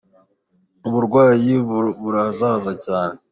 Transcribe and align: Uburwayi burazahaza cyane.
Uburwayi 0.87 1.53
burazahaza 2.01 2.71
cyane. 2.85 3.15